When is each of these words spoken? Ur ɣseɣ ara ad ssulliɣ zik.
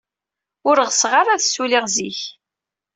Ur 0.69 0.77
ɣseɣ 0.89 1.11
ara 1.19 1.31
ad 1.33 1.41
ssulliɣ 1.43 1.85
zik. 1.95 2.19